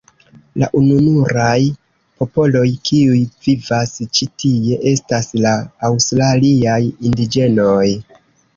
[0.61, 1.59] La ununuraj
[2.23, 3.19] popoloj, kiuj
[3.49, 5.55] vivas ĉi tie estas la
[5.91, 7.87] aŭstraliaj indiĝenoj.